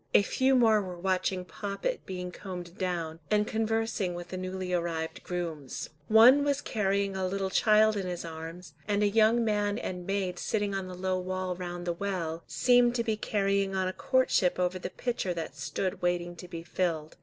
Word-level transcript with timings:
A 0.15 0.23
few 0.23 0.55
more 0.55 0.81
were 0.81 0.97
watching 0.97 1.45
Poppet 1.45 2.07
being 2.07 2.31
combed 2.31 2.75
down, 2.79 3.19
and 3.29 3.45
conversing 3.45 4.15
with 4.15 4.29
the 4.29 4.35
newly 4.37 4.73
arrived 4.73 5.21
grooms. 5.23 5.91
One 6.07 6.43
was 6.43 6.59
carrying 6.59 7.15
a 7.15 7.27
little 7.27 7.51
child 7.51 7.95
in 7.95 8.07
his 8.07 8.25
arms, 8.25 8.73
and 8.87 9.03
a 9.03 9.07
young 9.07 9.45
man 9.45 9.77
and 9.77 10.07
maid 10.07 10.39
sitting 10.39 10.73
on 10.73 10.87
the 10.87 10.95
low 10.97 11.19
wall 11.19 11.55
round 11.55 11.85
the 11.85 11.93
well, 11.93 12.43
seemed 12.47 12.95
to 12.95 13.03
be 13.03 13.15
carrying 13.15 13.75
on 13.75 13.87
a 13.87 13.93
courtship 13.93 14.57
over 14.57 14.79
the 14.79 14.89
pitcher 14.89 15.35
that 15.35 15.55
stood 15.55 16.01
waiting 16.01 16.35
to 16.37 16.47
be 16.47 16.63
filled. 16.63 17.15